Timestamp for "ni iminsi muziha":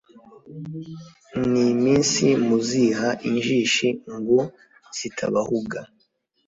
1.49-3.09